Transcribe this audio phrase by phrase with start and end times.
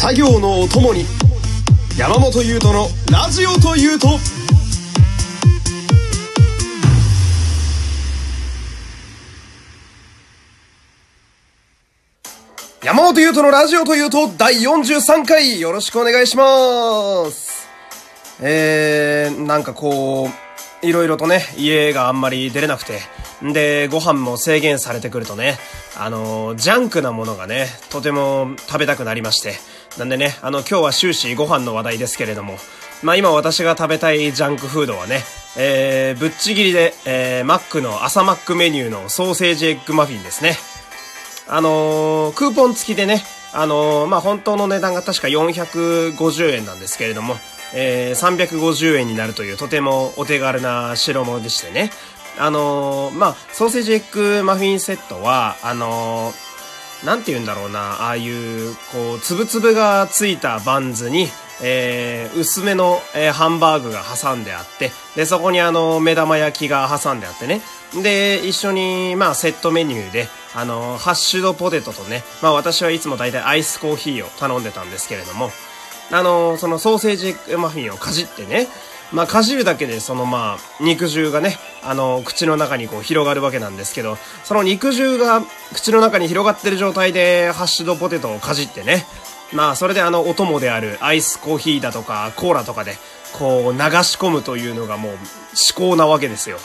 [0.00, 1.04] 作業のお供に
[1.98, 4.06] 山本優斗のラジオというと
[12.84, 17.68] 山本優斗のラジオというと第43回よろしくお願いします。
[18.40, 20.30] えー、なんかこ
[20.82, 23.00] う、いろいろとね、家があんまり出れなくて、
[23.42, 25.58] で、ご飯も制限されてくるとね、
[25.96, 29.54] あの、ジャンクなものがね、とても食べたくなりまして、
[29.98, 32.56] なんでね、あの、今日は終始ご飯の話題ですけれども、
[33.02, 35.22] まあ今私が食べたいジャンクフードはね、
[35.56, 40.56] えー、ぶっちぎりで、えー、マックの朝マックメニューのソーセージエッグマフィンですね。
[41.48, 47.34] あのー、クーポン付きでね、あのー、まあ、本当の値段が確か450円なんですけれども、
[47.74, 51.90] えー、350円になるというとてもお手軽な代物でしてね。
[52.38, 56.48] あのー、まあ、ソーセージエッグマフィンセットは、あのー、
[57.04, 61.28] なんて言うんだろうな、ああいう、こう、つぶつぶがついたバンズに、
[61.60, 67.60] えー、薄めの、えー、ハンバーグが挟んであって、で、そこにあの、目玉焼きが挟んであってね。
[68.02, 75.50] で、一緒に、まあ、セットメニューで、あの、ハッシュドポテトとね、まあ、私はいつも大体アイスコーヒーを頼んでたんですけれども、
[76.10, 78.68] あの、そのソーセージマフィンをかじってね、
[79.12, 89.06] まあ、かじるだけで、そのまあ、肉汁がね、あの、口の中にこう広がるわけなんですけど、その肉汁が口の中に広がってる状態で、ハッシュドポテトをかじってね、
[89.52, 92.96] まあ、それであの、お供であるアイスコーヒーだとか、コーラとかで、
[93.32, 95.18] こう、流し込むというのがもう、
[95.54, 96.58] 至高なわけですよ。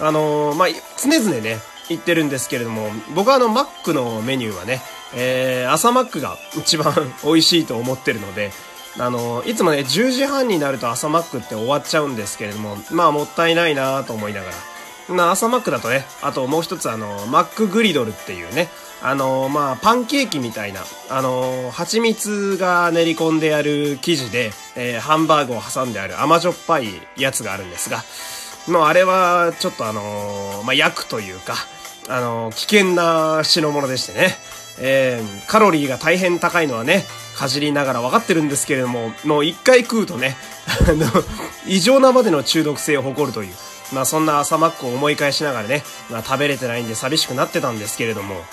[0.00, 1.58] あのー、まあ、常々ね、
[1.88, 4.80] 言ってるんですけれども、僕はあの、マックのメニューはね、
[5.14, 8.52] えー、朝マックが一番美味しいと思ってるので、
[8.98, 14.54] あの、いつもね、10時半になると朝マックって終わっちゃうんですけれども、まあもったいないなと思いながら。
[15.08, 18.68] まあ朝マックだとね、あともう一つあの、マックグリドルっていうね、
[19.02, 28.02] あの、まあパンケーキみたいな、あの、蜂蜜が練り込んである生地で、えー、ハンバーグを挟んである甘じょっぱいやつがあるんですが、
[28.66, 31.54] もうあれはちょっとあの、まあ焼くというか、
[32.08, 34.36] あの、危険な品物でしてね、
[34.80, 37.04] えー、カロリーが大変高いのはね、
[37.36, 40.36] かじりながら分かってるんですけれども、もう一回食うとね、
[40.88, 41.06] あの、
[41.66, 43.54] 異常なまでの中毒性を誇るという、
[43.92, 48.44] まあそんな朝マックを思い返しながらね、まあ食べれてないんで寂しくなってたんですけれども、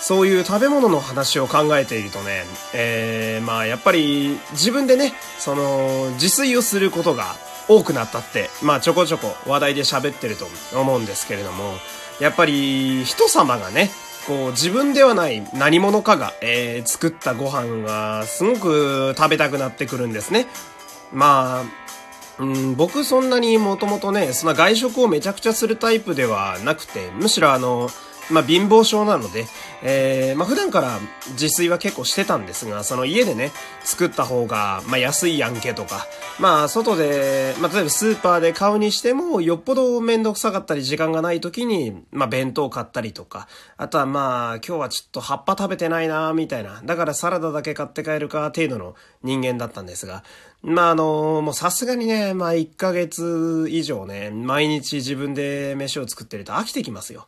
[0.00, 7.36] そういう食べ物の話を考えているとね、えー、まあやっぱり自分でね、その、自炊をすることが
[7.68, 11.74] 多くなったって、まあちょこちょこ話題で喋ってると思うんですけれども、
[12.20, 13.90] やっぱり人様がね、
[14.28, 20.46] こう自分ではない何者かが、えー、作ったご飯がすごく食べたくなってくるんですね。
[21.12, 27.88] まあ、うん、僕そんなにもともとね、そんな外食をめちゃくちゃするタイプではなくて、むしろあの、
[28.30, 29.46] まあ、貧乏症なので、
[29.82, 30.98] えー、まあ、普段から
[31.32, 33.52] 自炊は結構してたんですが、その家でね、
[33.84, 36.06] 作った方が、まあ、安いやんけとか、
[36.38, 46.82] まあ、外で、まあ、例えばスーパーで買うにしても、よっぽどめんどくさかったり時間がない時に、まあ、弁当買ったりとか、あとはまあ、今日はちょっと葉っぱ食べてないなみたいな。
[46.84, 50.24] だからサラダだけ買って帰るか、程度の人間だったんですが、
[50.62, 57.26] まあ、あの、もうさすがにね、まあ、1ヶ月以上ね、毎日自分で飯を作ってると飽きてきますよ。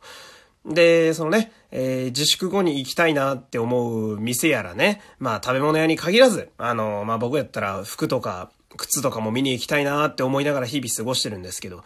[0.65, 11.83] で、そのね、えー、自粛後に行きたいなって思う店やらね、まあ食べ物屋に限らず、あの、まあ僕やったら服とか靴とかも見に行きたいなって思いながら日々過ごしてるんですけど、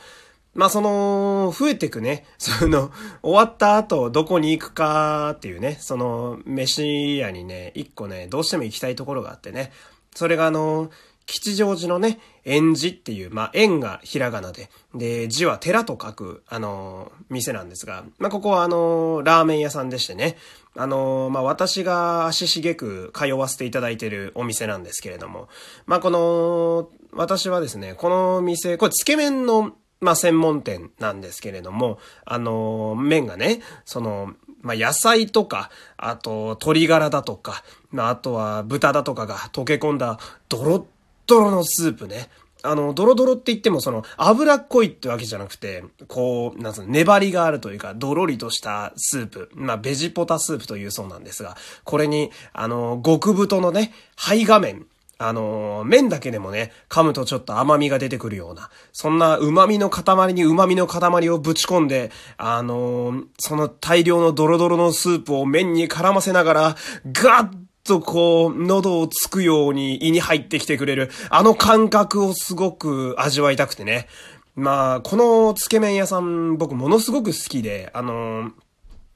[0.54, 2.92] まあその、増えてくね、 その、
[3.22, 9.72] 終わった後どこに行くかっていうね、その、飯屋にね、一個ね、どうしても行きたいところがあってね、
[10.16, 10.90] それがあの、
[11.26, 20.38] 吉祥寺のね、縁寺っていう、まあ、縁がひらがなで、で、字は寺と書く、あのー、店なんですが、まあ、ここはあのー、ラーメン屋さんでしてね、
[20.76, 25.50] あのー、まあ、私が足しげく通わせていただいているお店なんですけれども、
[25.88, 40.20] まあ、この、私はですね、この店、これ、つけ麺の、まあ、専門店なんですけれども、あの、麺がね、その、まあ、野菜とか、あと、鶏ガラだとか、まあ、あとは豚だとかが溶け込んだ、
[40.50, 40.84] ドロッ
[41.28, 42.30] ドロのスープね。
[42.66, 49.50] あの、ドロドロって言ってもその、脂っこいってわけじゃなくて、こう、なんつうの、粘りがあるというか、ドロリとしたスープ。
[49.54, 54.88] まあ、ベジポタスープというそうなんですが、これに、あの、極太のね、肺画面。
[55.18, 66.76] あの麺だけでもね、噛むとちょっと甘みが出てくるような、そんな旨味の塊に旨味の塊をぶち込んで、あのその大量のドロドロのスープを麺に絡ませながら、
[67.14, 74.08] ガッとこう、喉をつくように胃に入ってきてくれる、あの感覚をすごく味わいたくてね。
[74.56, 78.52] まあ、このつけ麺屋さん、僕ものすごく好きで、あの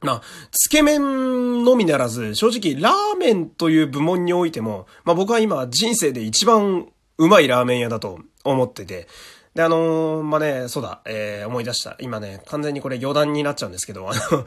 [0.01, 0.21] まあ、
[0.51, 6.87] つけ麺のみならず、正直、ラーメンという部門においても、まあ僕は今、人生で一番
[7.17, 9.07] うまいラーメン屋だと思ってて、
[9.55, 11.97] で、あのー、まあね、そうだ、えー、思い出した。
[11.99, 14.45] 今ね、完全にこれ余談になっちゃうんですけど、あの、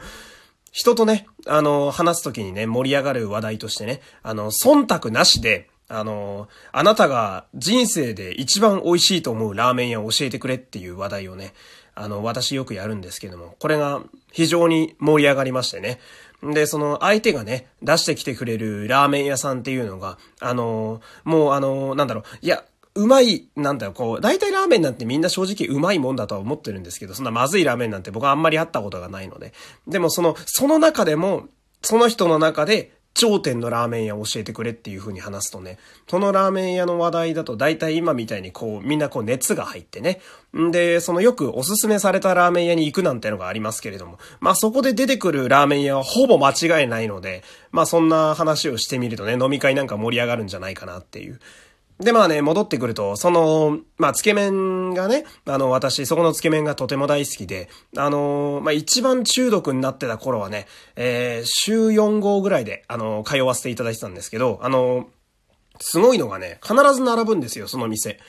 [0.73, 11.53] 人とね、あの、話すときにね、盛り上がる話題としてね、あの、忖度なしで、あの、あなたが人生で一番美味しいと思うラーメン屋を教えてくれっていう話題をね、
[11.93, 15.99] あの、私よくやるんですけども、これが非常に盛り上がりましてね。
[16.41, 22.63] で、その相手がね、出してきてくれるラーメン屋さんっていうのが、あの、もうあの、なんだろう、いや、
[22.95, 29.53] うまい、なんだよ、こう、大体ラーメンなんてみんな正直うまいもんだとは思ってるんですけど、そんなまずいラーメンなんて僕はあんまり会ったことがないので。
[29.87, 31.47] でもその、その中でも、
[31.81, 40.19] その人の中で頂点のラーメン屋を教えてくれっていう風に話すとね、そのラーメン屋の話題だと大体今みたいにこうみんなこう熱が入ってね。
[40.57, 51.39] んで、そのよくおすすめされたラーメン屋に行くなんてのがありますけれども、まあそこで出てくるラーメン屋はほぼ間違いないので、まあそんな話をしてみるとね、飲み会なんか盛り上がるんじゃないかなっていう。
[52.03, 65.09] で、まあね、戻ってくると、その、まあ、つけ麺がね、あの、私、そこのつけ麺がとても大好きで、あの、まあ、一番中毒になってた頃はね、えー、週4号ぐらいで、あの、通わせていただいてたんですけど、あの、
[65.79, 68.19] すごいのがね、必ず並ぶんですよ、その店。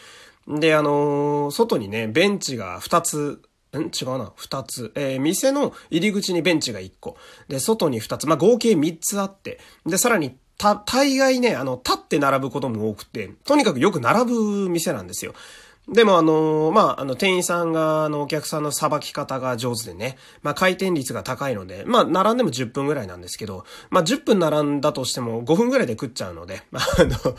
[0.46, 3.42] で、あの、外にね、ベンチが2つ、
[3.78, 3.90] ん？
[3.90, 4.32] 違うな。
[4.36, 4.92] 二つ。
[4.94, 7.16] えー、店の入り口にベンチが一個。
[7.48, 8.26] で、外に二つ。
[8.26, 9.58] まあ、合計三つあって。
[9.86, 15.34] で、さらにた、大概ね、あの、立って並ぶことも多くて、とにかくよく並ぶ店なんですよ。
[15.86, 27.36] でもあのまあ、あの、店員さんが、あの、お客さんのさばき方が上手でね、まあ、回転率が高いので、まあ、並んでも10分ぐらいなんですけど、まあ、10分並んだとしても5分ぐらいで食っちゃうので、まあ、の、食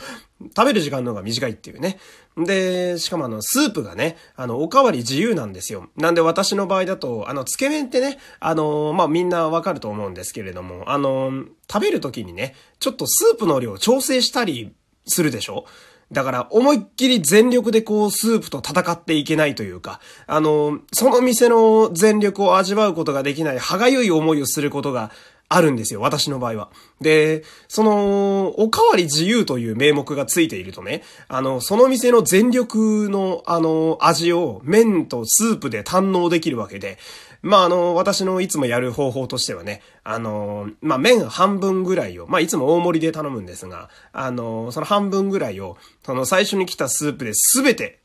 [0.64, 1.98] べる時間の方が短いっていうね。
[2.38, 5.90] で、しかもあの、スープがね、あの、おかわり自由なんですよ。
[5.98, 11.32] なんで私の場合だと、あの、つけ麺ってね、あの、まあ、みんなわかると思うんですけれども、あの、
[11.68, 14.72] 食べる時にね、ちょっとスープの量を調整したり
[15.08, 15.66] するでしょ？
[16.12, 25.12] だから思いっきり全力でこうスープと戦っていけないというか、あの、その店の全力を味わうことができない歯がゆい思いをすることが
[25.48, 26.70] あるんですよ、私の場合は。
[27.02, 36.98] で、その、おかわり自由という名目がついているとね、あの、その店の全力の、あの、味を麺とスープで堪能できるわけで、
[37.46, 48.00] まあ、あの、私のいつもやる方法としてはね、あの、まあ、麺半分ぐらいを、まあ、いつも大盛りで頼むんですが、あの、その半分ぐらいを、その最初に来たスープで全て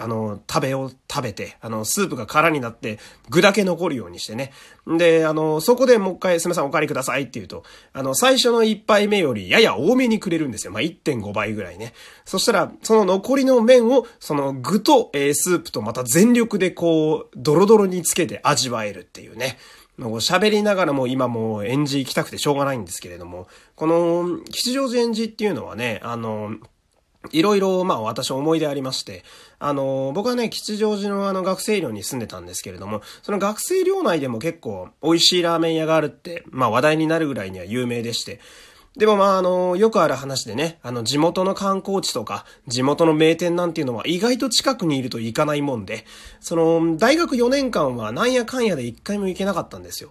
[0.00, 2.98] あの、食べを食べて、あの、スープが空になって、
[3.28, 4.50] 具だけ残るようにしてね。
[4.86, 10.72] で、あの、そこでもう一回、すみません、お借りくださいって言うと、あの、最初の一杯目よりやや多めにくれるんですよ。
[10.72, 11.92] まあ、1.5倍ぐらいね。
[12.24, 19.58] そしたら、その残りの麺を、その具と、えー、スープとまた全力でこう、ドロドロにつけて味わえるっていうね。
[19.98, 26.54] 喋りながらも今もう演じ行きたくてしょうがないんですけれども、この、吉祥寺演じっていうのはね、あの、
[27.32, 29.24] いろいろ、まあ私思い出ありまして、
[29.58, 38.40] あの、僕はね、吉祥寺のあの学生寮に住んでたんですけれども、その学生寮内でも結構美味しいラーメン屋があるって、まあ話題になるぐらいには有名でして、
[38.96, 46.04] でもまああの、よくある話でね、あの地元の観光地とか、地元の名店なんていうのは意外と近くにいると行かないもんで、
[46.40, 50.10] その、大学4年間はなんやかんやで一回も行けなかったんですよ。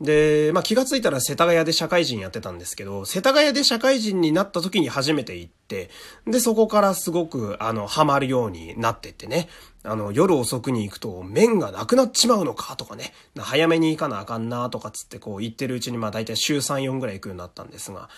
[0.00, 5.90] で、まあ気がついたら世田谷で社会人やってたんですけど、世田谷で社会人になった時に初めて行って、
[6.26, 9.48] で、そこからすごく、あの、ハマるようになってってね、
[9.82, 18.08] あの、夜遅くに行くと麺がなくなっちまうのかとかね、早めに行かなあかんなとかつってこう言ってるうちにまあ大体週3、4ぐらい行くようになったんですが、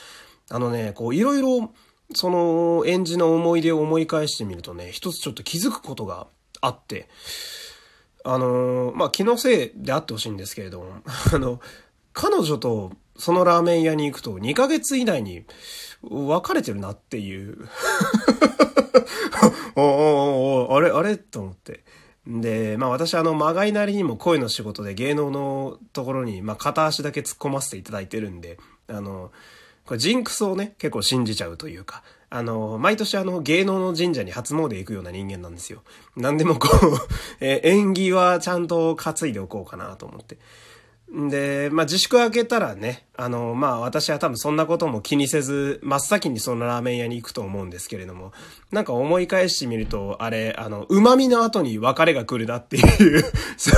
[0.50, 1.72] あのね、こういろいろ、
[2.14, 6.26] その、演じの思い出を思い返してみるとね、一つちょっと気づくことが
[6.60, 7.08] あって、
[8.24, 11.02] あのー、まあ、気のせいであってほしいんですけれども、
[11.32, 11.60] あの、
[12.12, 15.44] 彼女とそのラーメン屋に行くと2ヶ月以内に
[16.02, 17.68] 別れてるなっていう
[19.76, 21.16] おおおあれあれ？
[21.16, 21.84] と思って。
[22.26, 29.32] で、まあ私あの、まがいなりにも声の仕事で芸能のところに、まあ片足だけ突っ込ませていただいてるんで、あの、
[29.84, 35.82] これジンクスをね、結構信じちゃうというか、あの、毎年あの、芸能の神社に初詣行くような人間なんですよ。
[36.16, 36.98] なんでもこう
[37.40, 40.38] え縁起はちゃんと担いでおこうかなと思って。
[41.12, 48.32] で、まあ、自粛明けたらね、あの、まあ、私は多分そんなことも気にせず、真っ先にそのラーメン屋に行くと思うんですけれども、
[48.70, 53.24] なんか思い返してみると、あれ、あの、旨味の後に別れが来るなっていう
[53.58, 53.70] そ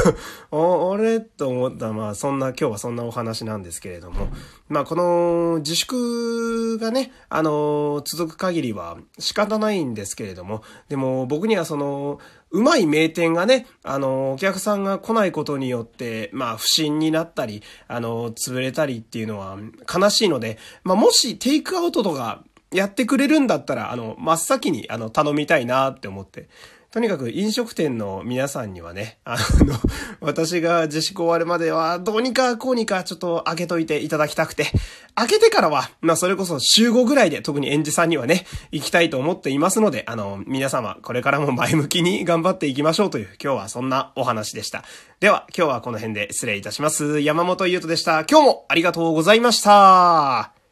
[0.52, 4.28] う、あれと思った、まあ、そんな、今日はそんなお話なんですけれども、
[4.68, 12.20] まあ、この自粛がね、あの、続く限りは仕方ないんですけれども、でも僕にはその、
[12.54, 19.58] うまい名店がね、あの、お客さんが来ないことによって、まあ、不審になったり、あの、潰れたりっていううのは
[19.92, 26.48] 悲しいので、まあ、もしテイクアウトとかやってくれるんだったら、あの、真っ先に、あの、頼みたいなって思って。
[26.94, 29.74] とにかく飲食店の皆さんにはね、あの、
[30.22, 34.70] 私が自粛終わるまでは、どうにかこうにかちょっと開けといていただきたくて、
[35.16, 44.84] 開けてからは、まあそれこそ週5ぐらいで特に園児さんにはね、行きたいと思っていますので、あの、皆様、これからも前向きに頑張っていきましょうという、今日はそんなお話でした。
[45.18, 47.18] では、今日はこの辺で失礼いたします。
[47.18, 48.24] 山本優斗でした。
[48.24, 50.63] 今日もありがとうございました。